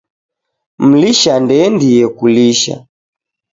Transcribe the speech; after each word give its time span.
Mlisha 0.87 1.33
ndeendie 1.43 2.05
kulisha. 2.17 2.75